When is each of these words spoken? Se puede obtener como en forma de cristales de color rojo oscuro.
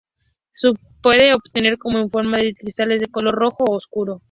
Se 0.53 0.69
puede 1.03 1.31
obtener 1.35 1.77
como 1.77 1.99
en 1.99 2.09
forma 2.09 2.39
de 2.39 2.55
cristales 2.55 2.99
de 3.01 3.05
color 3.11 3.35
rojo 3.35 3.65
oscuro. 3.69 4.19